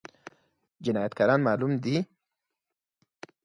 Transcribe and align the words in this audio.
جنايتکاران 0.83 1.39
معلوم 1.47 1.73
دي؟ 1.85 1.95